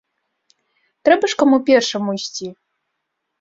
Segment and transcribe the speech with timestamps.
[1.07, 2.47] Трэба ж каму першаму ісці.